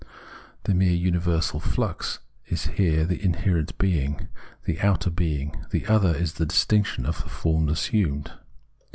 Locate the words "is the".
6.15-6.45